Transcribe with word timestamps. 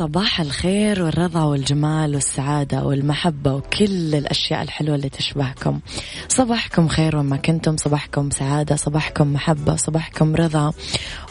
صباح 0.00 0.40
الخير 0.40 1.02
والرضا 1.02 1.42
والجمال 1.42 2.14
والسعادة 2.14 2.84
والمحبة 2.84 3.54
وكل 3.54 4.14
الأشياء 4.14 4.62
الحلوة 4.62 4.94
اللي 4.96 5.08
تشبهكم. 5.08 5.80
صباحكم 6.28 6.88
خير 6.88 7.16
وما 7.16 7.36
كنتم 7.36 7.76
صباحكم 7.76 8.30
سعادة 8.30 8.76
صباحكم 8.76 9.32
محبة 9.32 9.76
صباحكم 9.76 10.36
رضا 10.36 10.72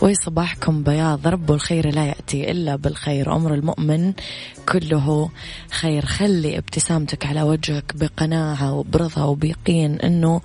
وصباحكم 0.02 0.84
بياض. 0.84 1.28
رب 1.28 1.52
الخير 1.52 1.94
لا 1.94 2.06
يأتي 2.06 2.52
إلا 2.52 2.76
بالخير. 2.76 3.36
أمر 3.36 3.54
المؤمن 3.54 4.14
كله 4.72 5.30
خير. 5.72 6.06
خلي 6.06 6.58
ابتسامتك 6.58 7.26
على 7.26 7.42
وجهك 7.42 7.94
بقناعة 7.96 8.74
وبرضا 8.74 9.24
وبيقين 9.24 10.00
أنه 10.00 10.42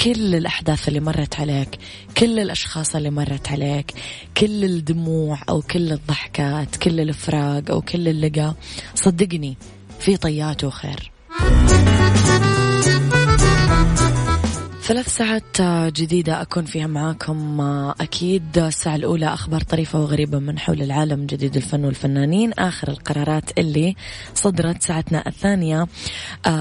كل 0.00 0.34
الأحداث 0.34 0.88
اللي 0.88 1.00
مرت 1.00 1.40
عليك 1.40 1.78
كل 2.16 2.38
الأشخاص 2.38 2.96
اللي 2.96 3.10
مرت 3.10 3.48
عليك 3.48 3.94
كل 4.36 4.64
الدموع 4.64 5.38
أو 5.48 5.62
كل 5.62 5.92
الضحكات 5.92 6.76
كل 6.76 7.00
الفراق 7.00 7.65
أو 7.70 7.80
كل 7.80 8.08
اللقاء 8.08 8.54
صدقني 8.94 9.56
في 9.98 10.16
طياته 10.16 10.70
خير 10.70 11.12
ثلاث 14.82 15.16
ساعات 15.16 15.62
جديدة 15.92 16.42
أكون 16.42 16.64
فيها 16.64 16.86
معاكم. 16.86 17.60
أكيد 18.00 18.58
الساعة 18.58 18.96
الأولى 18.96 19.26
أخبار 19.26 19.60
طريفة 19.60 20.00
وغريبة 20.00 20.38
من 20.38 20.58
حول 20.58 20.82
العالم 20.82 21.26
جديد 21.26 21.56
الفن 21.56 21.84
والفنانين 21.84 22.52
آخر 22.52 22.88
القرارات 22.88 23.58
اللي 23.58 23.96
صدرت 24.34 24.82
ساعتنا 24.82 25.28
الثانية. 25.28 25.86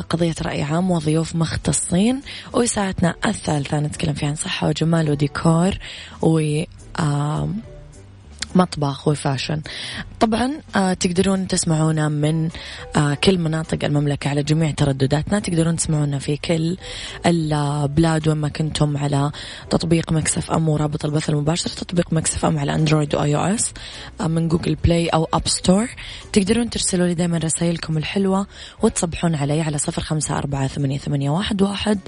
قضية 0.09 0.35
رأي 0.41 0.63
عام 0.63 0.91
وضيوف 0.91 1.35
مختصين 1.35 2.22
وساعتنا 2.53 3.16
الثالثة 3.25 3.80
نتكلم 3.80 4.13
فيها 4.13 4.30
عن 4.30 4.35
صحة 4.35 4.68
وجمال 4.68 5.12
وديكور 5.12 5.78
و 6.22 6.63
مطبخ 8.58 9.08
و 9.08 9.14
fashion 9.14 9.62
طبعا 10.20 10.52
آه 10.76 10.94
تقدرون 10.94 11.48
تسمعونا 11.48 12.10
من 12.10 12.50
آه 12.96 13.14
كل 13.14 13.38
مناطق 13.38 13.86
المملكة 13.86 14.30
على 14.30 14.44
جميع 14.44 14.72
تردداتنا. 14.72 15.40
تقدرون 15.40 15.76
تسمعونا 15.76 16.20
في 16.20 16.38
كل 16.38 16.78
البلاد 17.26 18.28
وين 18.28 18.38
ما 18.38 18.50
كنتم 18.50 18.98
على 18.98 19.32
تطبيق 19.70 20.12
Mix 20.12 20.52
FM 20.52 20.69
ورابط 20.70 21.06
البث 21.06 21.30
المباشر 21.30 21.70
تطبيق 21.70 22.14
Mix 22.13 22.46
FM 22.46 22.59
على 22.60 22.76
Android 22.75 23.16
و 23.16 23.36
iOS 23.36 23.74
من 24.20 24.48
Google 24.47 24.75
Play 24.75 25.08
أو 25.08 25.28
App 25.34 25.47
Store 25.47 25.88
تقدرون 26.34 26.70
ترسلوا 26.70 27.08
لي 27.08 27.14
دائما 27.14 27.38
رسائلكم 27.38 27.98
الحلوة 27.98 28.48
وتصبحون 28.82 29.36
علي 29.36 29.62
على 29.62 29.78
صفر 29.78 30.02
خمسة 30.02 30.38
أربعة 30.38 30.68
ثمانية, 30.68 30.98
ثمانية 30.98 31.30
واحد, 31.30 31.62
واحد 31.62 32.00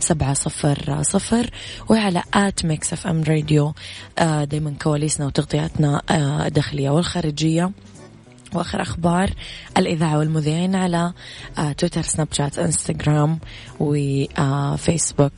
سبعة 0.00 0.34
صفر 0.34 1.02
صفر 1.02 1.50
وعلى 1.88 2.22
at 2.34 2.66
Mix 2.66 3.06
FM 3.06 3.22
Radio 3.22 3.74
آه 4.18 4.44
دايما 4.44 4.74
كواليسنا 4.82 5.26
وتغطياتنا 5.26 5.89
الداخلية 6.10 6.90
والخارجية. 6.90 7.70
وآخر 8.54 8.82
أخبار 8.82 9.30
الإذاعة 9.78 10.18
والمذيعين 10.18 10.74
على 10.74 11.12
آه 11.58 11.72
تويتر 11.72 12.02
سناب 12.02 12.28
شات 12.32 12.58
إنستغرام 12.58 13.38
وفيسبوك. 13.80 15.32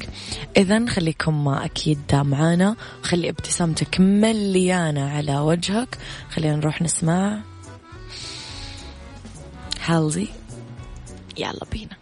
اذا 0.56 0.86
خليكم 0.86 1.48
أكيد 1.48 2.14
معانا. 2.14 2.76
خلي 3.02 3.28
ابتسامتك 3.28 4.00
مليانة 4.00 5.10
على 5.10 5.38
وجهك. 5.38 5.98
خلينا 6.30 6.56
نروح 6.56 6.82
نسمع. 6.82 7.38
هالزي 9.84 10.28
يلا 11.38 11.66
بينا. 11.72 12.01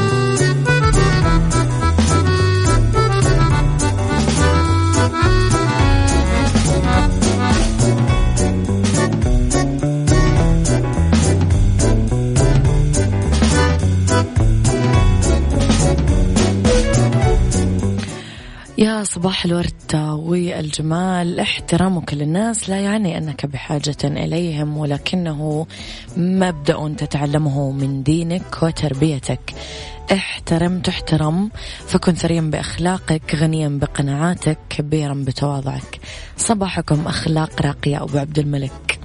صباح 19.13 19.45
الورد 19.45 19.95
والجمال 19.95 21.39
احترامك 21.39 22.13
للناس 22.13 22.69
لا 22.69 22.79
يعني 22.79 23.17
أنك 23.17 23.45
بحاجة 23.45 23.97
إليهم 24.03 24.77
ولكنه 24.77 25.67
مبدأ 26.17 26.95
تتعلمه 26.97 27.71
من 27.71 28.03
دينك 28.03 28.63
وتربيتك. 28.63 29.53
احترم 30.11 30.79
تحترم 30.79 31.49
فكن 31.87 32.13
ثريا 32.13 32.41
بأخلاقك 32.41 33.35
غنيا 33.35 33.67
بقناعاتك 33.69 34.57
كبيرا 34.69 35.13
بتواضعك. 35.13 35.99
صباحكم 36.37 37.07
أخلاق 37.07 37.61
راقية 37.61 38.03
أبو 38.03 38.17
عبد 38.17 38.39
الملك. 38.39 39.00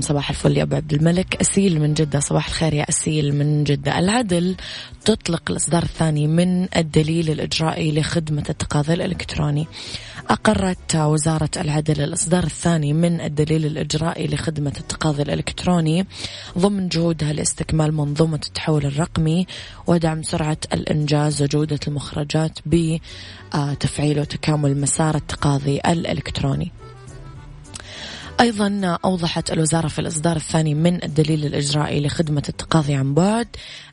صباح 0.00 0.30
الفل 0.30 0.56
يا 0.56 0.62
أبو 0.62 0.76
عبد 0.76 0.92
الملك. 0.92 1.36
أسيل 1.40 1.80
من 1.80 1.94
جدة 1.94 2.20
صباح 2.20 2.46
الخير 2.46 2.74
يا 2.74 2.88
أسيل 2.88 3.34
من 3.34 3.64
جدة. 3.64 3.98
العدل 3.98 4.56
تطلق 5.04 5.42
الاصدار 5.50 5.82
الثاني 5.82 6.26
من 6.26 6.68
الدليل 6.76 7.30
الإجرائي 7.30 7.92
لخدمة 7.92 8.44
التقاضي 8.50 8.94
الإلكتروني. 8.94 9.66
أقرت 10.30 10.96
وزارة 10.96 11.50
العدل 11.56 12.00
الإصدار 12.00 12.44
الثاني 12.44 12.92
من 12.92 13.20
الدليل 13.20 13.66
الإجرائي 13.66 14.26
لخدمة 14.26 14.72
التقاضي 14.80 15.22
الإلكتروني 15.22 16.06
ضمن 16.58 16.88
جهودها 16.88 17.32
لاستكمال 17.32 17.94
منظومة 17.94 18.40
التحول 18.46 18.86
الرقمي 18.86 19.46
ودعم 19.86 20.22
سرعة 20.22 20.58
الإنجاز 20.72 21.42
وجودة 21.42 21.80
المخرجات 21.88 22.58
بتفعيل 22.66 24.20
وتكامل 24.20 24.80
مسار 24.80 25.14
التقاضي 25.14 25.80
الإلكتروني. 25.86 26.72
أيضا 28.40 28.98
أوضحت 29.04 29.52
الوزارة 29.52 29.88
في 29.88 29.98
الإصدار 29.98 30.36
الثاني 30.36 30.74
من 30.74 31.04
الدليل 31.04 31.46
الإجرائي 31.46 32.00
لخدمة 32.00 32.42
التقاضي 32.48 32.94
عن 32.94 33.14
بعد 33.14 33.48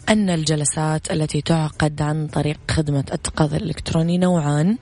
أن 0.10 0.30
الجلسات 0.30 1.12
التي 1.12 1.42
تعقد 1.42 2.02
عن 2.02 2.28
طريق 2.28 2.58
خدمة 2.72 3.04
التقاضي 3.14 3.58
الإلكتروني 3.58 4.18
نوعان. 4.18 4.78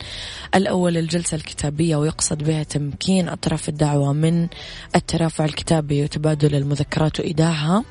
الأول 0.55 0.97
الجلسة 0.97 1.35
الكتابية 1.35 1.95
ويقصد 1.95 2.43
بها 2.43 2.63
تمكين 2.63 3.29
أطراف 3.29 3.69
الدعوة 3.69 4.13
من 4.13 4.47
الترافع 4.95 5.45
الكتابي 5.45 6.03
وتبادل 6.03 6.55
المذكرات 6.55 7.19
وإيداعها 7.19 7.83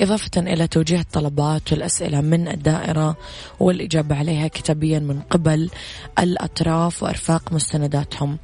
إضافة 0.00 0.30
إلى 0.36 0.66
توجيه 0.66 1.00
الطلبات 1.00 1.72
والأسئلة 1.72 2.20
من 2.20 2.48
الدائرة 2.48 3.16
والإجابة 3.60 4.16
عليها 4.16 4.48
كتابيا 4.48 4.98
من 4.98 5.20
قبل 5.20 5.70
الأطراف 6.18 7.02
وإرفاق 7.02 7.52
مستنداتهم. 7.52 8.38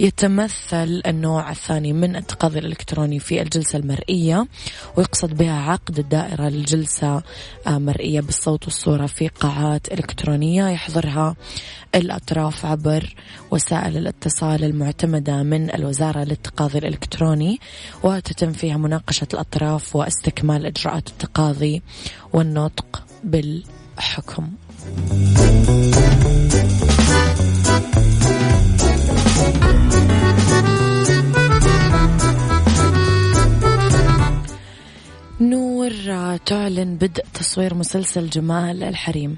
يتمثل 0.00 1.02
النوع 1.06 1.50
الثاني 1.50 1.92
من 1.92 2.16
التقاضي 2.16 2.58
الإلكتروني 2.58 3.18
في 3.18 3.42
الجلسة 3.42 3.78
المرئية 3.78 4.46
ويقصد 4.96 5.34
بها 5.34 5.70
عقد 5.70 5.98
الدائرة 5.98 6.48
للجلسة 6.48 7.22
مرئية 7.84 8.20
بالصوت 8.20 8.64
والصورة 8.64 9.06
في 9.06 9.28
قاعات 9.28 9.92
إلكترونية 9.92 10.68
يحضرها 10.68 11.36
الأطراف 11.94 12.66
عبر 12.66 13.14
وسائل 13.50 13.96
الاتصال 13.96 14.64
المعتمدة 14.64 15.42
من 15.42 15.74
الوزارة 15.74 16.24
للتقاضي 16.24 16.78
الإلكتروني 16.78 17.60
وتتم 18.02 18.52
فيها 18.52 18.76
مناقشة 18.76 19.28
الأطراف 19.34 19.96
واستكمال 19.96 20.66
إجراءات 20.66 21.08
التقاضي 21.08 21.82
والنطق 22.32 23.02
بالحكم. 23.24 24.50
نور 35.50 35.92
تعلن 36.46 36.96
بدء 36.96 37.24
تصوير 37.34 37.74
مسلسل 37.74 38.30
جمال 38.30 38.82
الحريم. 38.82 39.36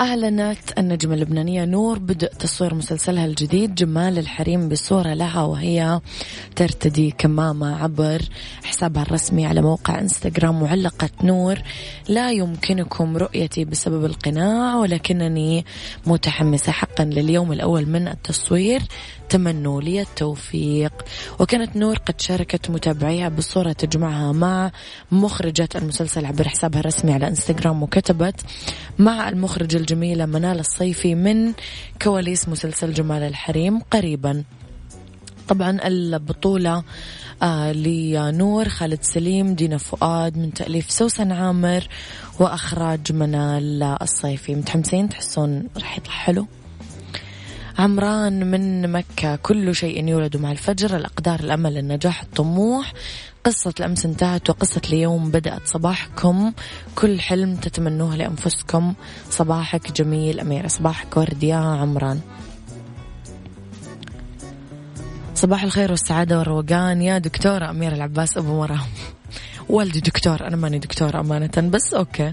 أعلنت 0.00 0.78
النجمة 0.78 1.14
اللبنانية 1.14 1.64
نور 1.64 1.98
بدء 1.98 2.28
تصوير 2.28 2.74
مسلسلها 2.74 3.26
الجديد 3.26 3.74
جمال 3.74 4.18
الحريم 4.18 4.68
بصورة 4.68 5.14
لها 5.14 5.42
وهي 5.42 6.00
ترتدي 6.56 7.14
كمامة 7.18 7.82
عبر 7.82 8.22
حسابها 8.64 9.02
الرسمي 9.02 9.46
على 9.46 9.62
موقع 9.62 9.98
إنستغرام 9.98 10.62
وعلقت 10.62 11.24
نور. 11.24 11.58
لا 12.08 12.30
يمكنكم 12.30 13.16
رؤيتي 13.16 13.64
بسبب 13.64 14.04
القناع 14.04 14.76
ولكنني 14.76 15.64
متحمسة 16.06 16.72
حقا 16.72 17.04
لليوم 17.04 17.52
الأول 17.52 17.86
من 17.86 18.08
التصوير. 18.08 18.82
تمنوا 19.32 19.82
لي 19.82 20.00
التوفيق. 20.00 20.92
وكانت 21.40 21.76
نور 21.76 21.96
قد 21.98 22.20
شاركت 22.20 22.70
متابعيها 22.70 23.28
بصورة 23.28 23.72
تجمعها 23.72 24.32
مع 24.32 24.70
مخرجة 25.12 25.68
المسلسل 25.74 26.26
عبر 26.26 26.48
حسابها 26.48 26.80
الرسمي 26.80 27.12
على 27.12 27.28
إنستغرام 27.28 27.82
وكتبت 27.82 28.40
مع 28.98 29.28
المخرجة 29.28 29.76
الجميلة 29.76 30.26
منال 30.26 30.60
الصيفي 30.60 31.14
من 31.14 31.52
كواليس 32.02 32.48
مسلسل 32.48 32.92
جمال 32.92 33.22
الحريم 33.22 33.80
قريبا. 33.80 34.44
طبعا 35.48 35.78
البطولة 35.84 36.82
آه 37.42 37.72
لنور 37.72 38.68
خالد 38.68 39.02
سليم 39.02 39.54
دينا 39.54 39.78
فؤاد 39.78 40.38
من 40.38 40.54
تأليف 40.54 40.90
سوسن 40.90 41.32
عامر 41.32 41.88
وأخراج 42.40 43.12
منال 43.12 43.82
الصيفي. 43.82 44.54
متحمسين؟ 44.54 45.08
تحسون 45.08 45.68
راح 45.76 45.98
يطلع 45.98 46.12
حلو؟ 46.12 46.46
عمران 47.78 48.50
من 48.50 48.92
مكة. 48.92 49.36
كل 49.36 49.74
شيء 49.74 50.08
يولد 50.08 50.36
مع 50.36 50.52
الفجر 50.52 50.96
الأقدار 50.96 51.40
الأمل 51.40 51.78
النجاح 51.78 52.22
الطموح. 52.22 52.92
قصة 53.44 53.74
الأمس 53.80 54.06
انتهت 54.06 54.50
وقصة 54.50 54.80
اليوم 54.88 55.30
بدأت 55.30 55.66
صباحكم. 55.66 56.52
كل 56.94 57.20
حلم 57.20 57.56
تتمنوه 57.56 58.16
لأنفسكم. 58.16 58.94
صباحك 59.30 59.92
جميل 59.92 60.40
أميرة 60.40 60.68
صباحك 60.68 61.16
ورد 61.16 61.42
يا 61.42 61.56
عمران. 61.56 62.20
صباح 65.34 65.62
الخير 65.62 65.90
والسعادة 65.90 66.38
والروقان. 66.38 67.02
يا 67.02 67.18
دكتورة 67.18 67.70
أميرة 67.70 67.94
العباس 67.94 68.36
أبو 68.36 68.60
مرام 68.60 68.88
والدي 69.68 70.00
دكتور 70.00 70.46
أنا 70.46 70.56
ماني 70.56 70.78
دكتور 70.78 71.20
أمانة 71.20 71.70
بس 71.70 71.94
أوكي. 71.94 72.32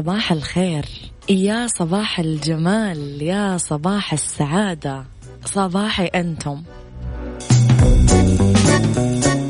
صباح 0.00 0.32
الخير. 0.32 0.84
يا 1.28 1.66
صباح 1.66 2.18
الجمال 2.18 3.22
يا 3.22 3.56
صباح 3.56 4.12
السعادة. 4.12 5.04
صباحي 5.44 6.06
أنتم. 6.06 6.62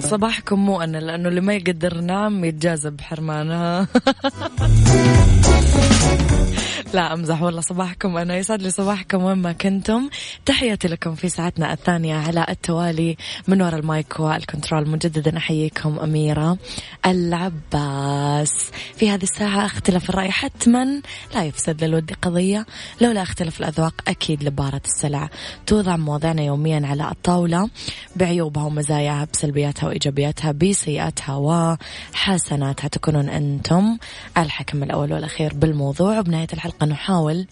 صباحكم 0.00 0.66
مو 0.66 0.80
أنا 0.80 0.99
لأنه 0.99 1.28
اللي 1.28 1.40
ما 1.40 1.54
يقدر 1.54 2.00
نام 2.00 2.45
يتجاذب 2.45 3.00
حرمانها 3.00 3.87
لا 6.94 7.14
أمزح 7.14 7.42
والله 7.42 7.61
صباحكم. 7.61 8.16
أنا 8.16 8.37
يسعد 8.37 8.62
لي 8.62 8.70
صباحكم 8.70 9.25
وين 9.25 9.38
ما 9.38 9.52
كنتم. 9.52 10.11
تحياتي 10.47 10.88
لكم 10.88 11.14
في 11.14 11.28
ساعتنا 11.28 11.73
الثانية 11.73 12.16
على 12.16 12.47
التوالي 12.49 13.16
من 13.49 13.62
وراء 13.62 13.80
المايك 13.80 14.20
والكنترول. 14.20 14.88
مجددا 14.88 15.37
أحييكم 15.37 15.99
أميرة 15.99 16.59
العباس. 17.06 18.70
في 18.97 19.11
هذه 19.11 19.23
الساعة 19.23 19.66
اختلاف 19.66 20.11
الرأي 20.11 20.30
حتما 20.30 21.02
لا 21.35 21.44
يفسد 21.44 21.85
للود 21.85 22.12
قضية. 22.23 22.66
لولا 23.00 23.23
اختلاف 23.23 23.61
الأذواق 23.61 23.94
أكيد 24.09 24.44
لبارة 24.44 24.82
السلع 24.85 25.28
توضع 25.66 25.97
مواضيعنا 25.97 26.42
يوميا 26.42 26.87
على 26.87 27.11
الطاولة 27.11 27.70
بعيوبها 28.16 28.64
ومزاياها 28.64 29.28
بسلبياتها 29.32 29.87
وإيجابياتها 29.87 30.52
بسيئاتها 30.52 31.37
وحسناتها. 31.37 32.88
تكونون 32.88 33.28
أنتم 33.28 33.99
الحكم 34.38 34.82
الأول 34.82 35.12
والأخير 35.12 35.54
بالموضوع. 35.54 36.18
وبنهاية 36.18 36.49
الحلقة 36.52 36.79
نحاول 36.87 37.46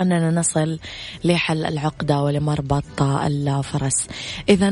أننا 0.00 0.30
نصل 0.30 0.78
لحل 1.24 1.64
العقدة 1.64 2.22
ولمربط 2.22 3.02
الفرس. 3.02 4.08
إذا 4.48 4.70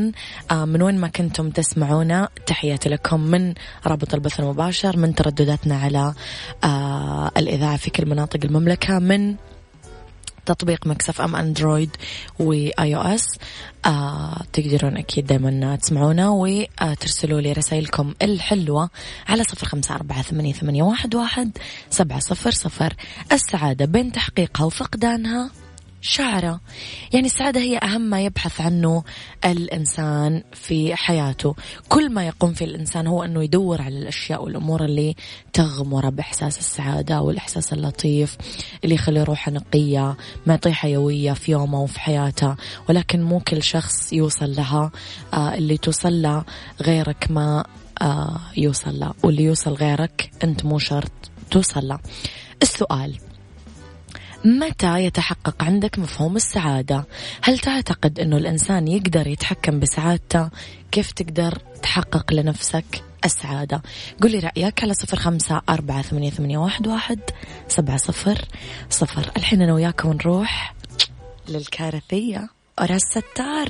من 0.53 0.83
وين 0.83 0.99
ما 0.99 1.09
كنتم 1.09 1.51
تسمعونا 1.51 2.29
تحياتي 2.47 2.89
لكم 2.89 3.21
من 3.21 3.55
رابط 3.87 4.15
البث 4.15 4.41
المباشر 4.41 4.97
من 4.97 5.15
تردداتنا 5.15 5.77
على 5.77 6.15
آه، 6.65 7.31
الإذاعة 7.37 7.77
في 7.77 7.91
كل 7.91 8.07
مناطق 8.07 8.41
المملكة 8.45 8.99
من 8.99 9.37
تطبيق 10.47 10.87
Mix 10.87 11.21
FM 11.21 11.37
أندرويد 11.37 11.91
و 12.39 12.97
iOS. 12.97 13.27
آه 13.87 14.43
تقدرون 14.53 14.97
أكيد 14.97 15.27
دائما 15.27 15.77
تسمعونا 15.77 16.29
وترسلوا 16.29 17.41
لي 17.41 17.53
رسائلكم 17.53 18.15
الحلوة 18.23 18.91
على 19.29 19.45
صفر 19.45 19.67
خمسة 19.67 19.95
أربعة 19.95 20.23
ثمانية, 20.23 20.53
ثمانية 20.53 20.83
واحد, 20.83 21.15
واحد 21.15 21.59
سبعة 21.91 22.19
صفر 22.19 22.51
صفر. 22.51 22.95
السعادة 23.33 23.85
بين 23.85 24.13
تحقيقها 24.13 24.65
وفقدانها. 24.65 25.60
شعره. 26.01 26.61
يعني 27.13 27.27
السعادة 27.27 27.61
هي 27.61 27.79
أهم 27.79 28.01
ما 28.01 28.21
يبحث 28.21 28.61
عنه 28.61 29.05
الإنسان 29.45 30.43
في 30.53 30.97
حياته. 30.97 31.55
كل 31.89 32.13
ما 32.13 32.27
يقوم 32.27 32.53
فيه 32.53 32.65
الإنسان 32.65 33.07
هو 33.07 33.25
أنه 33.25 33.45
يدور 33.45 33.83
على 33.83 33.99
الأشياء 33.99 34.45
والأمور 34.45 34.85
اللي 34.85 35.15
تغمره 35.53 36.09
بإحساس 36.09 36.59
السعادة 36.59 37.21
والإحساس 37.21 37.73
اللطيف 37.73 38.37
اللي 38.85 38.95
يخلي 38.95 39.23
روحه 39.23 39.53
نقية 39.53 40.17
معطيه 40.47 40.73
حيوية 40.73 41.33
في 41.33 41.53
يومه 41.53 41.81
وفي 41.81 42.01
حياته. 42.01 42.57
ولكن 42.89 43.23
مو 43.23 43.41
كل 43.41 43.63
شخص 43.63 44.13
يوصل 44.13 44.57
لها 44.57 44.91
آه 45.35 45.55
اللي 45.55 45.77
توصل 45.77 46.23
له 46.23 46.45
غيرك 46.83 47.27
ما 47.31 47.65
آه 48.03 48.41
يوصل 48.57 49.01
له 49.01 49.15
واللي 49.23 49.43
يوصل 49.43 49.73
غيرك 49.73 50.31
أنت 50.45 50.65
مو 50.65 50.79
شرط 50.79 51.13
توصل 51.51 51.89
له. 51.89 51.99
السؤال 52.63 53.30
متى 54.45 55.05
يتحقق 55.05 55.63
عندك 55.63 55.99
مفهوم 55.99 56.37
السعادة؟ 56.37 57.05
هل 57.43 57.59
تعتقد 57.59 58.21
أنه 58.21 58.37
الإنسان 58.37 58.89
يقدر 58.89 59.27
يتحكم 59.27 59.81
بسعادته؟ 59.81 60.49
كيف 60.93 61.13
تقدر 61.13 61.59
تحقق 61.83 62.33
لنفسك 62.33 63.03
السعادة؟ 63.25 63.83
قولي 64.23 64.39
رأيك 64.39 64.83
على 64.83 64.95
صفر 64.95 65.17
خمسة 65.17 65.63
أربعة 65.69 66.03
ثمانية, 66.03 66.31
ثمانية 66.31 66.59
واحد, 66.59 66.87
واحد 66.87 67.21
سبعة 67.69 67.97
صفر 67.97 68.39
صفر 68.91 69.31
الحين 69.37 69.63
أنا 69.63 69.75
وياكم 69.75 70.13
نروح 70.13 70.75
للكارثية 71.49 72.49
أراس 72.81 73.01
ستار 73.03 73.69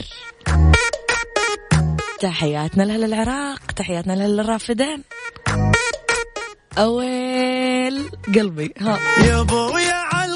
تحياتنا 2.21 2.83
لأهل 2.83 3.05
العراق 3.05 3.73
تحياتنا 3.73 4.13
لأهل 4.13 4.41
الرافدين 4.41 5.03
أويل 6.79 8.11
قلبي 8.35 8.75
ها 8.81 8.99
يا 9.27 9.43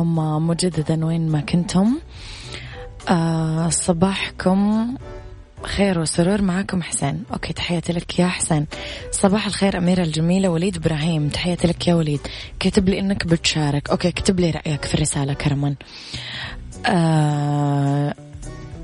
لكم 0.00 0.46
مجددا 0.46 1.06
وين 1.06 1.28
ما 1.28 1.40
كنتم. 1.40 1.98
آه 3.08 3.68
صباحكم 3.68 4.94
خير 5.62 5.98
وسرور. 5.98 6.42
معاكم 6.42 6.82
حسين. 6.82 7.22
okay 7.32 7.52
تحياتي 7.52 7.92
لك 7.92 8.18
يا 8.18 8.26
حسين. 8.26 8.66
صباح 9.12 9.46
الخير 9.46 9.78
أميرة 9.78 10.02
الجميلة 10.02 10.48
وليد 10.48 10.76
إبراهيم. 10.76 11.28
تحياتي 11.28 11.66
لك 11.66 11.88
يا 11.88 11.94
وليد. 11.94 12.20
كتب 12.60 12.88
لي 12.88 13.00
إنك 13.00 13.26
بتشارك. 13.26 13.90
أوكي 13.90 14.12
كتب 14.12 14.40
لي 14.40 14.50
رأيك 14.50 14.84
في 14.84 14.94
الرسالة 14.94 15.32
كرما. 15.32 15.74
آه 16.86 18.14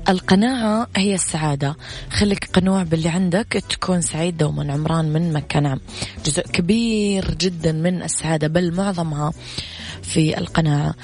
القناعة 0.09 0.87
هي 0.95 1.13
السعادة. 1.15 1.75
خليك 2.09 2.49
قنوع 2.53 2.83
باللي 2.83 3.09
عندك 3.09 3.63
تكون 3.69 4.01
سعيد 4.01 4.37
دوما. 4.37 4.73
عمران 4.73 5.13
من 5.13 5.33
مكة 5.33 5.59
نعم. 5.59 5.79
جزء 6.25 6.41
كبير 6.41 7.33
جدا 7.33 7.71
من 7.71 8.03
السعادة 8.03 8.47
بل 8.47 8.73
معظمها 8.73 9.31
في 10.07 10.37
القناعة 10.37 10.95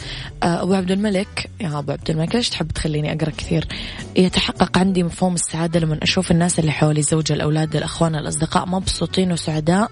آه، 0.44 0.62
أبو 0.62 0.74
عبد 0.74 0.92
الملك 0.92 1.50
يا 1.62 1.80
أبو 1.80 1.92
عبد 1.92 2.10
الملك 2.10 2.36
ليش 2.36 2.50
تحب 2.50 2.72
تخليني 2.72 3.14
أقرأ 3.14 3.30
كثير؟ 3.30 3.68
يتحقق 4.16 4.78
عندي 4.78 5.04
مفهوم 5.04 5.34
السعادة 5.34 5.80
لما 5.80 6.00
أشوف 6.04 6.32
الناس 6.32 6.60
اللي 6.60 6.72
حولي 6.72 7.02
زوجة 7.02 7.34
الأولاد 7.34 7.76
الأخوان 7.76 8.16
الأصدقاء 8.16 8.66
مبسوطين 8.66 9.32
وسعداء. 9.32 9.92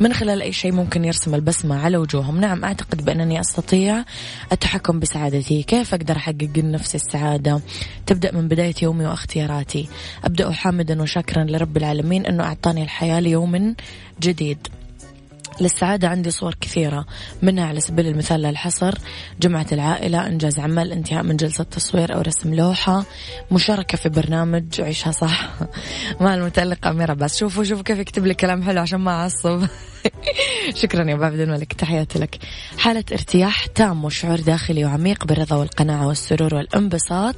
من 0.00 0.12
خلال 0.12 0.42
أي 0.42 0.52
شيء 0.52 0.72
ممكن 0.72 1.04
يرسم 1.04 1.34
البسمة 1.34 1.84
على 1.84 1.96
وجوههم. 1.96 2.40
نعم 2.40 2.64
أعتقد 2.64 3.04
بأنني 3.04 3.40
أستطيع 3.40 4.04
التحكم 4.52 5.00
بسعادتي. 5.00 5.62
كيف 5.62 5.94
أقدر 5.94 6.16
أحقق 6.16 6.48
لنفسي 6.56 6.96
السعادة؟ 6.96 7.60
تبدأ 8.06 8.32
من 8.32 8.48
بداية 8.48 8.74
يومي 8.82 9.06
واختياراتي. 9.06 9.88
أبدأ 10.24 10.50
حامدا 10.50 11.02
وشاكرا 11.02 11.44
لرب 11.44 11.76
العالمين 11.76 12.26
أنه 12.26 12.44
أعطاني 12.44 12.82
الحياة 12.82 13.20
ليوم 13.20 13.74
جديد. 14.20 14.68
للسعادة 15.60 16.08
عندي 16.08 16.30
صور 16.30 16.54
كثيرة. 16.60 17.06
منها 17.42 17.66
على 17.66 17.80
سبيل 17.80 18.06
المثال 18.06 18.42
للحصر 18.42 18.94
جمعة 19.40 19.66
العائلة 19.72 20.26
إنجاز 20.26 20.58
عمل 20.58 20.92
انتهاء 20.92 21.22
من 21.22 21.36
جلسة 21.36 21.64
تصوير 21.64 22.14
أو 22.14 22.20
رسم 22.20 22.54
لوحة 22.54 23.04
مشاركة 23.50 23.98
في 23.98 24.08
برنامج 24.08 24.80
عيشها 24.80 25.12
صح. 25.12 25.50
مع 26.20 26.34
المتألقة 26.34 26.90
أميرة 26.90 27.14
بس. 27.14 27.36
شوفوا 27.36 27.64
شوفوا 27.64 27.84
كيف 27.84 27.98
يكتب 27.98 28.26
لي 28.26 28.34
كلام 28.34 28.62
حلو 28.62 28.80
عشان 28.80 29.00
ما 29.00 29.10
أعصب. 29.10 29.66
شكرا 30.82 31.10
يا 31.10 31.14
أبو 31.14 31.24
عبد 31.24 31.40
الملك 31.40 31.72
تحياتي 31.72 32.18
لك. 32.18 32.38
حالة 32.78 33.04
ارتياح 33.12 33.66
تام 33.66 34.04
وشعور 34.04 34.40
داخلي 34.40 34.84
وعميق 34.84 35.24
بالرضا 35.24 35.56
والقناعة 35.56 36.06
والسرور 36.06 36.54
والانبساط. 36.54 37.36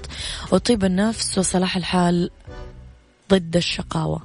وطيب 0.53 0.85
النفس 0.85 1.39
وصلاح 1.39 1.77
الحال 1.77 2.31
ضد 3.31 3.57
الشقاوة. 3.57 4.23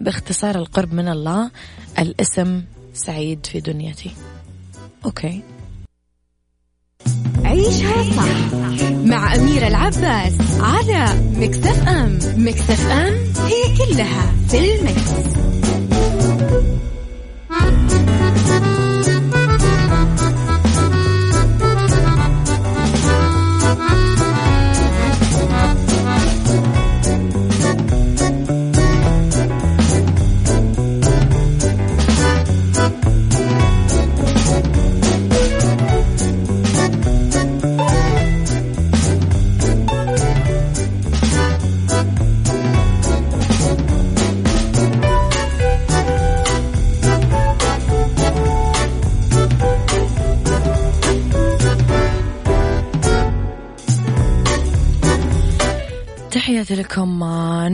باختصار 0.00 0.56
القرب 0.56 0.94
من 0.94 1.08
الله 1.08 1.50
الاسم 1.98 2.62
سعيد 2.98 3.46
في 3.46 3.60
دنيتي. 3.60 4.10
okay. 5.04 5.42
عيشها 7.44 8.02
صح 8.02 8.54
مع 8.92 9.34
أميرة 9.34 9.66
العباس 9.66 10.34
على 10.60 11.20
Mix 11.36 11.88
FM. 11.88 12.18
مكتف 12.36 12.90
أم 12.90 13.14
هي 13.46 13.76
كلها 13.76 14.32
في 14.48 14.74
المكس. 14.74 15.38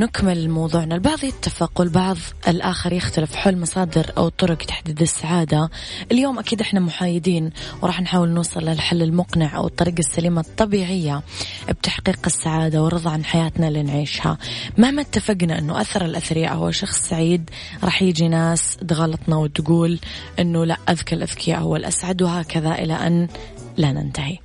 نكمل 0.05 0.51
موضوعنا. 0.51 0.95
البعض 0.95 1.25
يتفق 1.25 1.81
والبعض 1.81 2.17
الآخر 2.49 2.93
يختلف. 2.93 3.37
حول 3.37 3.59
مصادر 3.59 4.13
أو 4.19 4.29
طرق 4.29 4.57
تحديد 4.57 5.03
السعادة. 5.03 5.71
اليوم 6.13 6.39
أكيد 6.39 6.61
إحنا 6.61 6.81
محايدين 6.81 7.51
وراح 7.83 8.01
نحاول 8.01 8.29
نوصل 8.29 8.61
للحل 8.61 9.03
المقنع 9.03 9.57
أو 9.57 9.67
الطريقة 9.67 9.99
السليمة 9.99 10.41
الطبيعية 10.41 11.23
بتحقيق 11.69 12.19
السعادة 12.27 12.83
والرضا 12.83 13.11
عن 13.11 13.25
حياتنا 13.25 13.69
اللي 13.69 13.83
نعيشها. 13.83 14.39
مهما 14.79 15.03
اتفقنا 15.03 15.59
أنه 15.59 15.81
أثر 15.81 16.05
الأثرياء 16.05 16.55
هو 16.55 16.71
شخص 16.71 17.09
سعيد 17.09 17.51
راح 17.85 18.03
يجي 18.03 18.29
ناس 18.29 18.77
تغلطنا 18.77 19.37
وتقول 19.37 19.99
أنه 20.39 20.65
لا 20.65 20.77
أذكى 20.89 21.15
الأذكياء 21.15 21.61
هو 21.61 21.77
الأسعد 21.77 22.23
وهكذا 22.23 22.75
إلى 22.75 22.95
أن 22.95 23.29
لا 23.77 23.93
ننتهي. 23.93 24.39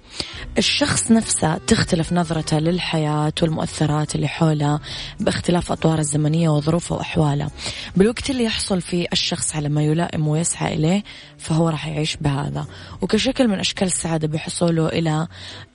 الشخص 0.58 1.12
نفسه 1.12 1.58
تختلف 1.58 2.14
نظرته 2.14 2.60
للحياة 2.60 3.34
والمؤثرات 3.42 4.16
اللي 4.16 4.28
حوله 4.28 4.80
باختلاف 5.20 5.72
أطوار 5.72 6.00
الزمنية 6.00 6.50
وظروفه 6.50 6.96
وأحواله. 6.96 7.50
بالوقت 7.96 8.30
اللي 8.30 8.44
يحصل 8.44 8.82
فيه 8.82 9.08
الشخص 9.14 9.56
على 9.56 9.70
ما 9.70 9.84
يلائم 9.84 10.28
ويسعى 10.28 10.74
إليه 10.74 11.04
فهو 11.38 11.70
راح 11.70 11.88
يعيش 11.88 12.18
بهذا. 12.18 12.66
وكشكل 13.02 13.48
من 13.48 13.60
أشكال 13.60 13.88
السعادة 13.88 14.28
بحصوله 14.28 14.88
إلى 14.88 15.28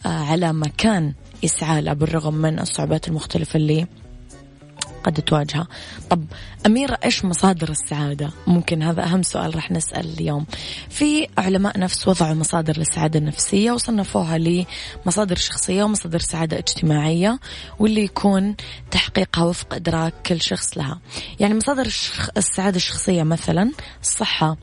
آه، 0.06 0.08
على 0.08 0.52
مكان 0.52 1.12
يسعى 1.42 1.82
له 1.82 1.92
بالرغم 1.92 2.34
من 2.34 2.60
الصعوبات 2.60 3.08
المختلفة 3.08 3.56
اللي 3.56 3.86
قد 5.04 5.14
تواجهه 5.14 5.66
طب 6.11 6.25
أميرة 6.66 6.99
إيش 7.04 7.25
مصادر 7.25 7.70
السعادة؟ 7.70 8.30
ممكن 8.46 8.82
هذا 8.82 9.04
أهم 9.04 9.23
سؤال 9.23 9.56
رح 9.56 9.70
نسأل 9.70 10.14
اليوم. 10.14 10.46
في 10.90 11.28
علماء 11.38 11.78
نفس 11.78 12.08
وضعوا 12.08 12.34
مصادر 12.34 12.78
للسعادة 12.78 13.18
النفسية 13.18 13.73
وصنفوها 13.73 14.38
لمصادر 14.38 15.37
شخصية 15.37 15.84
ومصادر 15.84 16.18
سعادة 16.18 16.58
اجتماعية 16.58 17.38
واللي 17.78 18.04
يكون 18.04 18.56
تحقيقها 18.90 19.44
وفق 19.44 19.75
إدراك 19.75 20.14
كل 20.26 20.40
شخص 20.40 20.78
لها. 20.78 21.00
يعني 21.40 21.54
مصادر 21.54 21.87
السعادة 22.37 22.76
الشخصية 22.76 23.23
مثلا 23.23 23.70
الصحة 24.02 24.56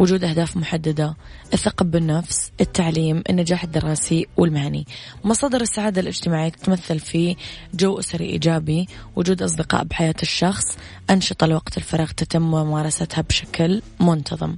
وجود 0.00 0.24
أهداف 0.24 0.56
محددة 0.56 1.16
الثقة 1.52 1.84
بالنفس 1.84 2.52
التعليم 2.60 3.22
النجاح 3.30 3.64
الدراسي 3.64 4.26
والمهني. 4.36 4.86
مصادر 5.24 5.60
السعادة 5.60 6.00
الاجتماعية 6.00 6.48
تتمثل 6.48 6.98
في 6.98 7.36
جو 7.74 7.98
أسري 7.98 8.24
إيجابي 8.24 8.88
وجود 9.16 9.42
أصدقاء 9.42 9.84
بحياة 9.84 10.14
الشخص 10.22 10.78
أنشطة 11.10 11.46
لوقت 11.46 11.76
الفراغ 11.76 12.10
تتم 12.10 12.42
ممارستها 12.42 13.22
بشكل 13.22 13.82
منتظم. 14.00 14.56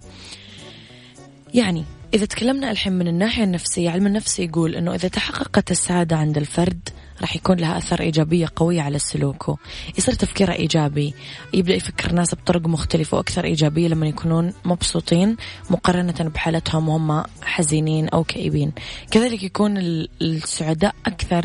يعني 1.55 1.85
إذا 2.15 2.25
تكلمنا 2.25 2.71
الحين 2.71 2.93
من 2.93 3.09
الناحية 3.09 3.45
النفسية 3.45 3.91
علم 3.91 4.07
النفس 4.07 4.39
يقول 4.41 4.75
أنه 4.75 4.95
إذا 4.95 5.09
تحققت 5.09 5.71
السعادة 5.71 6.17
عند 6.17 6.39
الفرد 6.39 6.89
راح 7.23 7.37
يكون 7.37 7.57
لها 7.57 7.79
أثر 7.79 8.01
إيجابية 8.01 8.49
قوية 8.57 8.83
على 8.83 8.99
سلوكه 8.99 9.57
يصير 9.99 10.15
تفكيره 10.15 10.53
إيجابي 10.53 11.15
يبدأ 11.55 11.75
يفكر 11.75 12.11
الناس 12.11 12.35
بطرق 12.35 12.67
مختلفة 12.67 13.17
وأكثر 13.17 13.45
إيجابية 13.45 13.89
لما 13.89 14.07
يكونون 14.07 14.53
مبسوطين 14.65 15.37
مقارنة 15.71 16.31
بحالتهم 16.35 16.89
وهم 16.89 17.23
حزينين 17.43 18.09
أو 18.09 18.25
كئيبين. 18.25 18.73
كذلك 19.11 19.43
يكون 19.43 19.79
السعداء 20.23 20.95
أكثر 21.07 21.45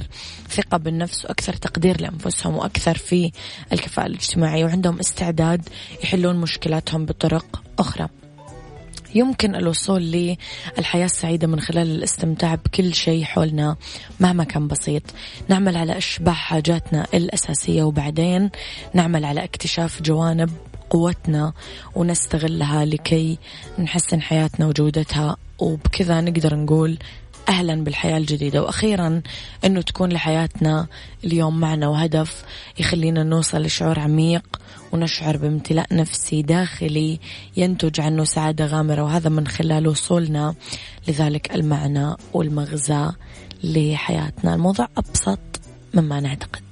ثقة 0.50 0.78
بالنفس 0.78 1.26
وأكثر 1.26 1.54
تقدير 1.54 2.02
لأنفسهم 2.02 2.56
وأكثر 2.56 2.98
في 2.98 3.32
الكفاءة 3.74 4.08
الاجتماعية 4.08 4.66
وعندهم 4.66 5.00
استعداد 5.00 5.70
يحلون 6.04 6.36
مشكلاتهم 6.36 7.06
بطرق 7.06 7.64
أخرى. 7.80 8.10
يمكن 9.16 9.56
الوصول 9.56 10.02
للحياة 10.78 11.06
السعيدة 11.06 11.48
من 11.48 11.60
خلال 11.60 11.92
الاستمتاع 11.92 12.56
بكل 12.56 12.94
شيء 12.94 13.24
حولنا 13.24 13.76
مهما 14.20 14.44
كان 14.44 14.68
بسيط. 14.68 15.04
نعمل 15.48 15.78
على 15.78 15.98
إشباع 15.98 16.34
حاجاتنا 16.34 17.08
الأساسية 17.14 17.84
وبعدين 17.84 18.50
نعمل 18.94 19.26
على 19.26 19.44
اكتشاف 19.44 20.02
جوانب 20.02 20.50
قوتنا 20.90 21.54
ونستغلها 21.96 22.86
لكي 22.86 23.38
نحسن 23.80 24.22
حياتنا 24.22 24.68
وجودتها. 24.68 25.38
وبكذا 25.60 26.22
نقدر 26.22 26.56
نقول 26.56 26.98
أهلا 27.50 27.84
بالحياة 27.84 28.18
الجديدة 28.18 28.64
وأخيرا 28.64 29.22
أنه 29.66 29.82
تكون 29.82 30.10
لحياتنا 30.10 30.88
اليوم 31.24 31.60
معنى 31.60 31.86
وهدف 31.86 32.44
يخلينا 32.80 33.24
نوصل 33.24 33.62
لشعور 33.62 34.00
عميق 34.00 34.44
ونشعر 34.92 35.38
بامتلاء 35.38 35.96
نفسي 35.96 36.42
داخلي 36.42 37.20
ينتج 37.58 38.02
عنه 38.02 38.24
سعادة 38.24 38.66
غامرة 38.66 39.02
وهذا 39.02 39.30
من 39.30 39.48
خلال 39.48 39.88
وصولنا 39.88 40.56
لذلك 41.08 41.56
المعنى 41.56 42.16
والمغزى 42.34 43.12
لحياتنا. 43.64 44.54
الموضوع 44.54 44.88
أبسط 44.98 45.40
مما 45.94 46.20
نعتقد. 46.20 46.68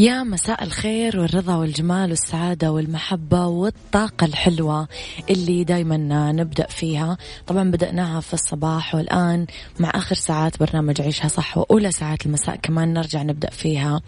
يا 0.00 0.22
مساء 0.22 0.64
الخير 0.64 1.20
والرضا 1.20 1.56
والجمال 1.56 2.10
والسعادة 2.10 2.72
والمحبة 2.72 3.46
والطاقة 3.46 4.24
الحلوة 4.24 4.88
اللي 5.30 5.64
دايما 5.64 6.32
نبدأ 6.32 6.66
فيها. 6.66 7.16
طبعا 7.46 7.70
بدأناها 7.70 8.20
في 8.20 8.34
الصباح 8.34 8.94
والآن 8.94 9.46
مع 9.80 9.90
آخر 9.94 10.14
ساعات 10.14 10.60
برنامج 10.60 11.00
عيشها 11.00 11.28
صح 11.28 11.58
وأولى 11.58 11.92
ساعات 11.92 12.26
المساء 12.26 12.56
كمان 12.56 12.92
نرجع 12.92 13.22
نبدأ 13.22 13.50
فيها. 13.50 14.00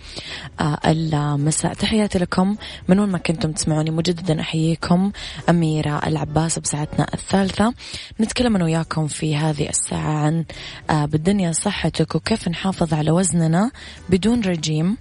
آه، 0.60 0.78
المساء. 0.86 1.74
تحياتي 1.74 2.18
لكم. 2.18 2.56
من 2.88 2.98
وين 2.98 3.08
ما 3.08 3.18
كنتم 3.18 3.52
تسمعوني 3.52 3.90
مجددا 3.90 4.40
أحييكم. 4.40 5.12
أميرة 5.48 6.00
العباس 6.06 6.58
بساعتنا 6.58 7.06
الثالثة. 7.14 7.74
نتكلم 8.20 8.56
أنا 8.56 8.64
وياكم 8.64 9.06
في 9.06 9.36
هذه 9.36 9.68
الساعة 9.68 10.12
عن 10.24 10.44
آه، 10.90 11.04
بالدنيا 11.04 11.52
صحتك 11.52 12.14
وكيف 12.14 12.48
نحافظ 12.48 12.94
على 12.94 13.10
وزننا 13.10 13.70
بدون 14.08 14.40
رجيم. 14.40 14.96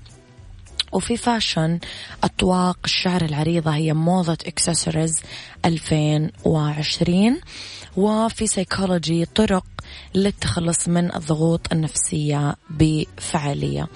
وفي 0.91 1.17
fashion 1.17 1.79
أطواق 2.23 2.77
الشعر 2.85 3.21
العريضة 3.21 3.71
هي 3.71 3.93
موضة 3.93 4.37
إكسسوارز 4.45 5.15
2020 5.65 7.39
وفي 7.97 8.47
سيكولوجي 8.47 9.25
طرق 9.25 9.65
للتخلص 10.15 10.87
من 10.87 11.15
الضغوط 11.15 11.71
النفسية 11.71 12.55
بفعالية. 12.69 13.87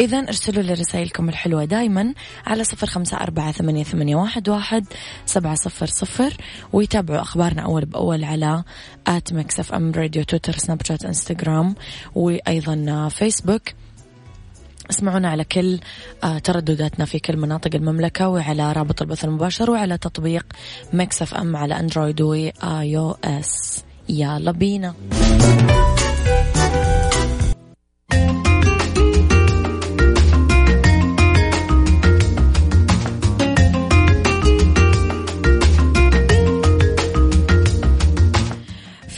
إذا 0.00 0.18
ارسلوا 0.18 0.62
لي 0.62 0.72
رسائلكم 0.72 1.28
الحلوة 1.28 1.64
دايما 1.64 2.14
على 2.46 2.64
صفر 2.64 2.86
خمسة 2.86 3.16
أربعة 3.16 3.52
ثمانية, 3.52 3.84
ثمانية 3.84 4.16
واحد, 4.16 4.48
واحد 4.48 4.86
سبعة 5.26 5.54
صفر 5.54 5.86
صفر 5.86 6.36
ويتابعوا 6.72 7.22
أخبارنا 7.22 7.62
أول 7.62 7.84
بأول 7.84 8.24
على 8.24 8.64
at 9.06 9.32
Mix 9.32 9.60
FM 9.60 9.92
Radio 9.92 10.24
تويتر 10.24 10.58
سناب 10.58 10.86
شات 10.86 11.04
إنستغرام 11.04 11.74
وأيضا 12.14 13.08
فيسبوك. 13.08 13.62
اسمعونا 14.90 15.28
على 15.28 15.44
كل 15.44 15.80
آه، 16.24 16.38
تردداتنا 16.38 17.04
في 17.04 17.18
كل 17.18 17.36
مناطق 17.36 17.74
المملكة 17.74 18.28
وعلى 18.28 18.72
رابط 18.72 19.02
البث 19.02 19.24
المباشر 19.24 19.70
وعلى 19.70 19.98
تطبيق 19.98 20.46
Mix 20.92 21.22
FM 21.22 21.56
على 21.56 21.80
أندرويد 21.80 22.20
و 22.20 22.52
iOS. 22.62 23.84
يلا 24.08 24.50
بينا. 24.50 24.94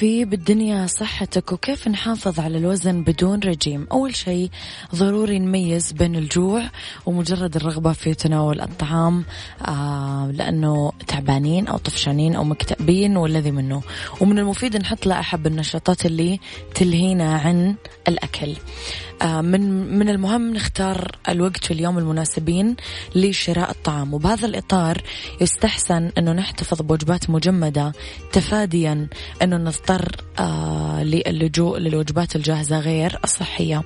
في 0.07 0.25
بالدنيا 0.25 0.87
صحتك 0.87 1.53
وكيف 1.53 1.89
نحافظ 1.89 2.41
على 2.41 2.59
الوزن 2.59 3.03
بدون 3.03 3.41
رجيم؟ 3.41 3.87
أول 3.93 4.17
شيء 4.17 4.51
ضروري 4.95 5.39
نميز 5.39 5.93
بين 5.93 6.17
الجوع 6.17 6.63
ومجرد 7.07 7.57
الرغبة 7.57 7.93
في 7.93 8.15
تناول 8.15 8.61
الطعام 8.61 9.25
آه 9.69 10.31
لأنه 10.35 10.93
تعبانين 11.07 11.67
أو 11.67 11.77
طفشانين 11.77 12.35
أو 12.35 12.45
مكتئبين 12.45 13.17
والذي 13.17 13.51
منه. 13.51 13.83
ومن 14.21 14.39
المفيد 14.39 14.77
نحط 14.77 15.07
لائحة 15.07 15.39
بالنشاطات 15.39 16.07
اللي 16.07 16.41
تلهينا 16.75 17.37
عن 17.37 17.75
الأكل. 18.09 18.57
من 19.25 19.61
من 19.99 20.09
المهم 20.09 20.55
نختار 20.55 21.17
الوقت 21.29 21.71
واليوم 21.71 21.99
المناسبين 21.99 22.77
لشراء 23.15 23.71
الطعام. 23.71 24.15
وبهذا 24.15 24.47
الإطار 24.47 25.03
يستحسن 25.41 26.11
أنه 26.19 26.33
نحتفظ 26.33 26.83
بوجبات 26.83 27.31
مجمدة 27.31 27.93
تفاديا 28.33 29.09
أنه 29.43 29.57
نضطر 29.57 30.17
آه، 30.39 31.03
للجوء 31.03 31.79
للوجبات 31.79 32.37
الجاهزة 32.37 32.79
غير 32.81 33.19
الصحية. 33.25 33.83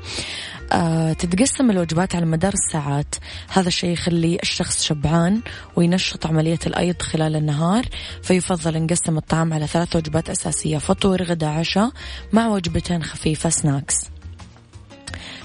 آه، 0.73 1.13
تتقسم 1.13 1.71
الوجبات 1.71 2.15
على 2.15 2.27
مدار 2.27 2.53
الساعات. 2.53 3.15
هذا 3.49 3.69
الشيء 3.69 3.91
يخلي 3.91 4.39
الشخص 4.43 4.83
شبعان 4.83 5.41
وينشط 5.77 6.27
عملية 6.27 6.59
الأيض 6.67 7.03
خلال 7.03 7.37
النهار 7.37 7.85
فيفضل 8.23 8.83
نقسم 8.83 9.19
الطعام 9.19 9.53
على 9.53 9.67
ثلاث 9.67 9.97
وجبات 9.97 10.31
أساسية 10.31 10.79
فطور 10.79 11.23
غدا 11.23 11.47
عشاء 11.47 11.91
مع 12.33 12.49
وجبتين 12.49 13.03
خفيفة 13.03 13.49
سناكس 13.51 14.20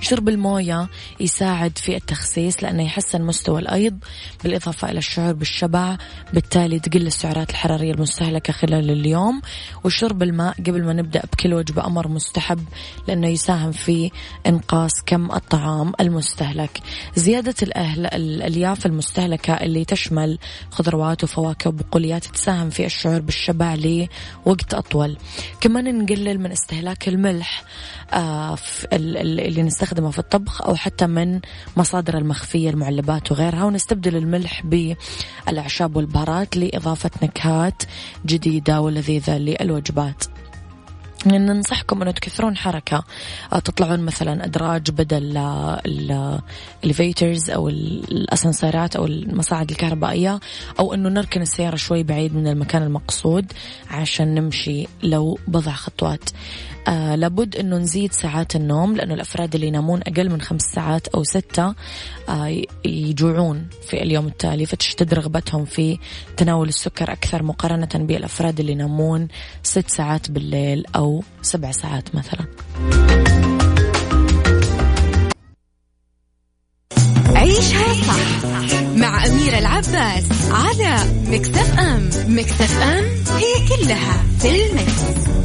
شرب 0.02 0.30
الموية 0.30 0.88
يساعد 1.20 1.78
في 1.78 1.96
التخسيس 1.96 2.64
لأنه 2.64 2.84
يحسن 2.84 3.22
مستوى 3.22 3.60
الأيض 3.62 3.98
بالإضافة 4.44 4.92
إلى 4.92 4.98
الشعور 4.98 5.34
بالشبع 5.34 5.98
بالتالي 6.34 6.80
تقل 6.80 7.08
السعرات 7.08 7.50
الحرارية 7.50 7.92
المستهلكة 7.92 8.54
خلال 8.54 8.92
اليوم. 8.92 9.42
وشرب 9.84 10.24
الماء 10.24 10.54
قبل 10.68 10.84
ما 10.84 10.94
نبدأ 10.94 11.22
بكل 11.34 11.54
وجبة 11.54 11.86
أمر 11.86 12.08
مستحب 12.08 12.60
لأنه 13.08 13.28
يساهم 13.28 13.72
في 13.72 14.12
إنقاص 14.48 14.92
كم 15.06 15.32
الطعام 15.32 15.94
المستهلك. 16.00 16.80
زيادة 17.16 17.56
الأهل 17.64 18.06
الألياف 18.06 18.86
المستهلكة 18.86 19.54
اللي 19.54 19.86
تشمل 19.86 20.40
خضروات 20.72 21.24
وفواكه 21.24 21.70
وبقوليات 21.70 22.26
تساهم 22.26 22.70
في 22.70 22.86
الشعور 22.86 23.22
بالشبع 23.22 23.76
لوقت 23.76 24.74
أطول. 24.74 25.18
كمان 25.62 26.04
نقلل 26.04 26.40
من 26.40 26.52
استهلاك 26.52 27.08
الملح 27.08 27.64
آه 28.14 28.58
اللي 28.94 29.64
نستخدم 29.64 29.85
نستخدمه 29.86 30.12
في 30.12 30.20
الطبخ 30.20 30.62
أو 30.62 30.76
حتى 30.76 31.08
من 31.08 31.40
مصادر 31.78 32.18
المخفية 32.18 32.70
المعلبات 32.70 33.32
وغيرها 33.32 33.64
ونستبدل 33.64 34.16
الملح 34.16 34.64
بالأعشاب 34.66 35.96
والبهارات 35.96 36.58
لإضافة 36.58 37.12
نكهات 37.24 37.84
جديدة 38.26 38.82
ولذيذة 38.82 39.38
للوجبات. 39.38 40.24
ننصحكم 41.26 42.02
أنه 42.02 42.12
تكثرون 42.12 42.58
حركة 42.58 43.04
تطلعون 43.52 44.00
مثلا 44.00 44.46
أدراج 44.46 44.92
بدل 44.92 45.38
الاليفيترز 46.84 47.50
أو 47.50 47.70
الاسانسيرات 47.70 48.96
أو 48.96 49.06
المصاعد 49.06 49.70
الكهربائية 49.70 50.40
أو 50.80 50.94
أنه 50.94 51.10
نركن 51.10 51.42
السيارة 51.42 51.76
شوي 51.76 52.04
بعيد 52.04 52.36
من 52.36 52.48
المكان 52.48 52.84
المقصود 52.84 53.52
عشان 53.92 54.36
نمشي 54.36 54.88
لو 55.04 55.40
بضع 55.48 55.72
خطوات. 55.72 56.30
آه 56.88 57.16
لابد 57.16 57.56
أنه 57.56 57.78
نزيد 57.78 58.12
ساعات 58.14 58.56
النوم 58.56 58.96
لأنه 58.96 59.14
الأفراد 59.14 59.56
اللي 59.56 59.68
ينامون 59.68 60.02
أقل 60.08 60.30
من 60.30 60.42
خمس 60.42 60.62
ساعات 60.62 61.08
أو 61.08 61.24
ستة 61.24 61.76
آه 62.30 62.62
يجوعون 62.86 63.68
في 63.88 64.04
اليوم 64.04 64.28
التالي 64.28 64.66
فتشتد 64.66 65.14
رغبتهم 65.14 65.66
في 65.66 65.98
تناول 66.38 66.68
السكر 66.68 67.12
أكثر 67.12 67.44
مقارنة 67.44 67.90
بالأفراد 67.96 68.60
اللي 68.60 68.72
ينامون 68.72 69.28
ست 69.64 69.90
ساعات 69.90 70.32
بالليل 70.32 70.84
أو 70.96 71.24
سبع 71.42 71.72
ساعات 71.72 72.16
مثلا 72.16 72.46
عيشها 77.36 77.94
صح 77.94 78.76
مع 78.96 79.26
أميرة 79.26 79.58
العباس 79.58 80.26
على 80.52 80.98
Mix 81.28 81.59
FM 81.59 81.80
Mix 81.80 82.10
FM 82.28 82.46
it's 82.46 82.82
all 82.82 84.24
in 84.40 84.66
the 84.70 85.02
mix. 85.02 85.45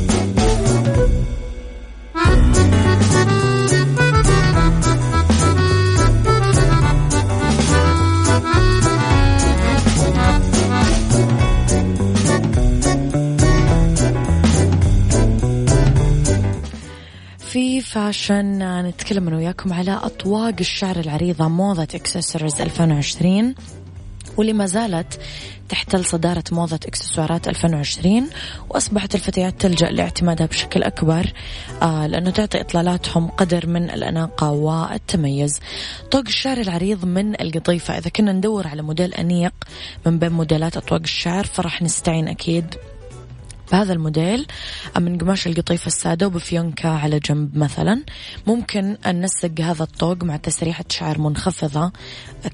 fashion 18.20 18.86
نتكلم 18.86 19.28
أنا 19.28 19.36
وياكم 19.36 19.72
على 19.72 19.90
أطواق 19.90 20.54
الشعر 20.60 21.00
العريضة 21.00 21.48
موضة 21.48 21.82
اكسسوارز 21.82 22.60
2020 22.60 23.54
واللي 24.36 24.52
ما 24.52 24.66
زالت 24.66 25.20
تحتل 25.68 26.04
صدارة 26.04 26.44
موضة 26.52 26.80
إكسسوارات 26.86 27.48
2020 27.48 28.30
وأصبحت 28.70 29.14
الفتيات 29.14 29.60
تلجأ 29.60 29.86
لاعتمادها 29.90 30.46
بشكل 30.46 30.82
أكبر 30.82 31.32
آه 31.82 32.06
لأنه 32.06 32.30
تعطي 32.30 32.60
إطلالاتهم 32.60 33.28
قدر 33.28 33.66
من 33.66 33.90
الأناقة 33.90 34.50
والتميز. 34.50 35.60
طوق 36.10 36.24
الشعر 36.26 36.56
العريض 36.56 37.04
من 37.04 37.40
القطيفة. 37.40 37.98
إذا 37.98 38.10
كنا 38.10 38.32
ندور 38.32 38.66
على 38.66 38.82
موديل 38.82 39.14
أنيق 39.14 39.54
من 40.06 40.18
بين 40.18 40.32
موديلات 40.32 40.76
أطواق 40.76 41.00
الشعر 41.00 41.44
فراح 41.44 41.82
نستعين 41.82 42.28
أكيد 42.28 42.74
بهذا 43.72 43.92
الموديل 43.92 44.46
من 44.98 45.18
قماش 45.18 45.46
القطيفة 45.46 45.86
السادة 45.86 46.26
وبفيونكة 46.26 46.88
على 46.88 47.18
جنب 47.18 47.58
مثلا. 47.58 48.04
ممكن 48.46 48.96
ننسق 49.06 49.60
هذا 49.60 49.82
الطوق 49.82 50.24
مع 50.24 50.36
تسريحة 50.36 50.84
شعر 50.88 51.18
منخفضة 51.18 51.92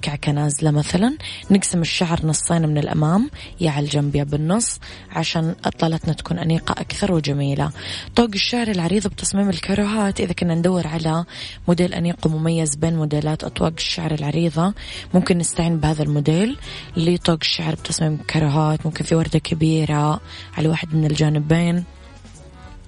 كعكة 0.02 0.32
نازلة 0.32 0.70
مثلا. 0.70 1.16
نقسم 1.50 1.80
الشعر 1.80 2.26
نصين 2.26 2.62
من 2.62 2.78
الأمام 2.78 3.30
يا 3.60 3.70
على 3.70 3.84
الجنب 3.84 4.16
يا 4.16 4.24
بالنص 4.24 4.80
عشان 5.10 5.54
أطلالتنا 5.64 6.12
تكون 6.12 6.38
أنيقة 6.38 6.72
أكثر 6.72 7.12
وجميلة. 7.12 7.70
طوق 8.16 8.30
الشعر 8.34 8.68
العريض 8.68 9.06
بتصميم 9.06 9.50
الكروهات 9.50 10.20
إذا 10.20 10.32
كنا 10.32 10.54
ندور 10.54 10.86
على 10.86 11.24
موديل 11.68 11.94
أنيق 11.94 12.26
ومميز 12.26 12.76
بين 12.76 12.96
موديلات 12.96 13.44
أطواق 13.44 13.72
الشعر 13.76 14.14
العريضة 14.14 14.74
ممكن 15.14 15.38
نستعين 15.38 15.78
بهذا 15.78 16.02
الموديل 16.02 16.56
لطوق 16.96 17.38
الشعر 17.40 17.74
بتصميم 17.74 18.16
كروهات. 18.16 18.86
ممكن 18.86 19.04
في 19.04 19.14
وردة 19.14 19.38
كبيرة 19.38 20.20
على 20.56 20.68
واحد 20.68 20.94
من 20.94 21.05
الجانبين. 21.06 21.84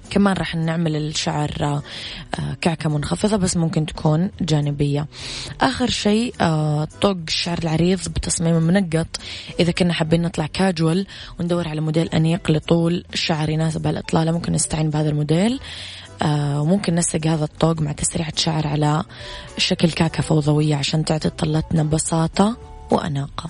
كمان 0.09 0.33
راح 0.33 0.55
نعمل 0.55 0.95
الشعر 0.95 1.51
آه، 1.61 1.81
كعكة 2.61 2.89
منخفضة 2.89 3.37
بس 3.37 3.57
ممكن 3.57 3.85
تكون 3.85 4.31
جانبية. 4.41 5.07
آخر 5.61 5.89
شيء 5.89 6.33
آه، 6.41 6.87
طوق 7.01 7.17
الشعر 7.27 7.57
العريض 7.63 7.99
بتصميم 7.99 8.55
منقط. 8.55 9.07
إذا 9.59 9.71
كنا 9.71 9.93
حابين 9.93 10.21
نطلع 10.21 10.45
كاجوال 10.45 11.07
وندور 11.39 11.67
على 11.67 11.81
موديل 11.81 12.09
أنيق 12.09 12.51
لطول 12.51 13.05
الشعر 13.13 13.49
يناسب 13.49 13.87
الإطلالة 13.87 14.31
ممكن 14.31 14.53
نستعين 14.53 14.89
بهذا 14.89 15.09
الموديل. 15.09 15.59
آه، 16.21 16.61
وممكن 16.61 16.95
ننسق 16.95 17.27
هذا 17.27 17.43
الطوق 17.43 17.81
مع 17.81 17.91
تسريحة 17.91 18.33
شعر 18.35 18.67
على 18.67 19.03
شكل 19.57 19.91
كعكة 19.91 20.23
فوضوية 20.23 20.75
عشان 20.75 21.05
تعطي 21.05 21.29
طلتنا 21.29 21.83
بساطة 21.83 22.57
وأناقة. 22.91 23.49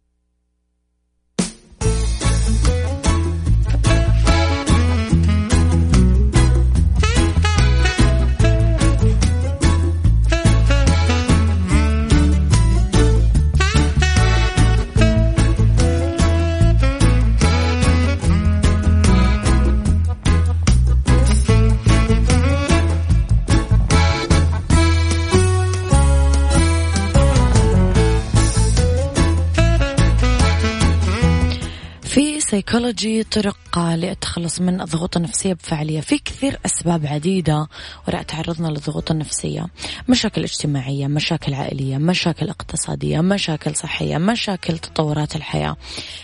سيكولوجي 32.51 33.23
طرق 33.23 33.79
للتخلص 33.79 34.61
من 34.61 34.81
الضغوط 34.81 35.17
النفسية 35.17 35.53
بفعالية 35.53 36.01
في 36.01 36.17
كثير 36.17 36.59
أسباب 36.65 37.05
عديدة 37.05 37.67
وراء 38.07 38.23
تعرضنا 38.23 38.67
للضغوط 38.67 39.11
النفسية. 39.11 39.67
مشاكل 40.09 40.43
اجتماعية 40.43 41.07
مشاكل 41.07 41.53
عائلية 41.53 41.97
مشاكل 41.97 42.49
اقتصادية 42.49 43.21
مشاكل 43.21 43.75
صحية 43.75 44.17
مشاكل 44.17 44.77
تطورات 44.77 45.35
الحياة. 45.35 45.75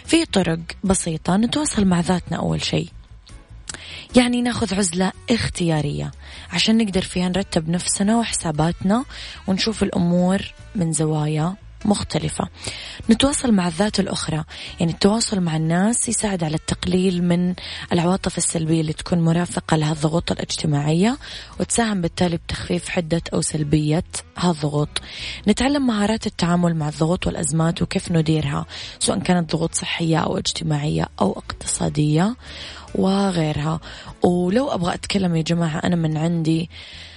في 0.05 0.25
طرق 0.25 0.59
بسيطة 0.83 1.37
نتواصل 1.37 1.85
مع 1.85 1.99
ذاتنا 1.99 2.37
أول 2.37 2.63
شيء. 2.63 2.89
يعني 4.15 4.41
ناخذ 4.41 4.75
عزلة 4.75 5.11
اختيارية 5.31 6.11
عشان 6.51 6.77
نقدر 6.77 7.01
فيها 7.01 7.29
نرتب 7.29 7.69
نفسنا 7.69 8.17
وحساباتنا 8.17 9.05
ونشوف 9.47 9.83
الأمور 9.83 10.53
من 10.75 10.93
زوايا 10.93 11.55
مختلفة. 11.85 12.47
نتواصل 13.09 13.51
مع 13.51 13.67
الذات 13.67 13.99
الأخرى. 13.99 14.43
يعني 14.79 14.91
التواصل 14.91 15.39
مع 15.39 15.55
الناس 15.55 16.09
يساعد 16.09 16.43
على 16.43 16.55
التقليل 16.55 17.23
من 17.23 17.53
العواطف 17.93 18.37
السلبية 18.37 18.81
اللي 18.81 18.93
تكون 18.93 19.19
مرافقة 19.19 19.77
لها 19.77 19.91
الضغوط 19.91 20.31
الاجتماعية 20.31 21.17
وتساهم 21.59 22.01
بالتالي 22.01 22.37
بتخفيف 22.37 22.89
حدة 22.89 23.21
أو 23.33 23.41
سلبية 23.41 24.03
هالضغوط 24.37 24.89
نتعلم 25.47 25.87
مهارات 25.87 26.27
التعامل 26.27 26.75
مع 26.75 26.89
الضغوط 26.89 27.27
والأزمات 27.27 27.81
وكيف 27.81 28.11
نديرها 28.11 28.65
سواء 28.99 29.19
كانت 29.19 29.55
ضغوط 29.55 29.75
صحية 29.75 30.17
أو 30.17 30.37
اجتماعية 30.37 31.07
أو 31.21 31.31
اقتصادية 31.31 32.35
وغيرها. 32.95 33.79
ولو 34.23 34.71
أبغى 34.71 34.93
أتكلم 34.93 35.35
يا 35.35 35.41
جماعة 35.41 35.77
أنا 35.79 35.95
من 35.95 36.17
عندي 36.17 36.61
آه، 36.61 37.16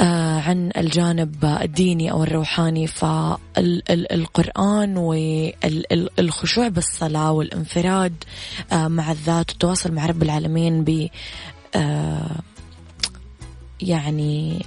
عن 0.00 0.70
الجانب 0.76 1.44
الديني 1.44 2.10
أو 2.10 2.22
الروحاني. 2.22 2.86
فالقرآن 2.86 4.96
والخشوع 4.96 6.68
بالصلاة 6.68 7.32
والانفراد 7.32 8.24
آه، 8.72 8.88
مع 8.88 9.12
الذات 9.12 9.50
والتواصل 9.50 9.92
مع 9.92 10.06
رب 10.06 10.22
العالمين 10.22 10.84
ب 10.84 11.08
آه، 11.74 12.40
يعني 13.80 14.66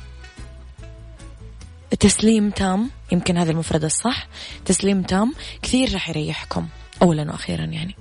تسليم 2.00 2.50
تام 2.50 2.90
يمكن 3.12 3.38
هذا 3.38 3.52
المفرد 3.52 3.84
الصح 3.84 4.28
تسليم 4.66 5.02
تام 5.02 5.34
كثير 5.62 5.94
راح 5.94 6.10
يريحكم 6.10 6.68
أولا 7.02 7.32
وأخيرا 7.32 7.66
يعني. 7.66 7.96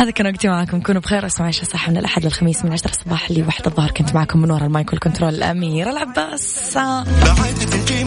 هذا 0.00 0.10
كان 0.10 0.26
وقتي 0.26 0.48
معكم. 0.48 0.80
كونوا 0.80 1.00
بخير. 1.00 1.26
اسمعوا 1.26 1.52
صح 1.52 1.90
من 1.90 1.96
الأحد 1.96 2.24
للخميس 2.24 2.64
من 2.64 2.72
عشرة 2.72 2.90
الصباح 2.90 3.30
لواحد 3.30 3.66
الظهر 3.66 3.90
كنت 3.90 4.14
معكم 4.14 4.42
من 4.42 4.50
وراء 4.50 4.66
المايك 4.66 4.92
والكنترول. 4.92 5.34
الأميرة 5.34 5.90
العباس. 5.90 6.78